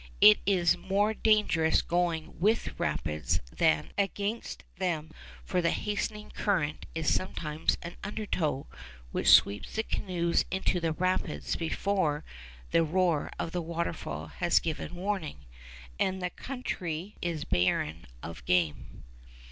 [0.19, 5.11] It is more dangerous going with rapids than against them;
[5.45, 8.65] for the hastening current is sometimes an undertow,
[9.11, 12.23] which sweeps the canoes into the rapids before
[12.71, 15.45] the roar of the waterfall has given warning.
[15.99, 19.03] And the country is barren of game.